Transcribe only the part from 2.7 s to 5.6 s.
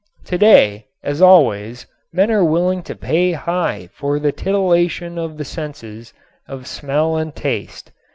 to pay high for the titillation of the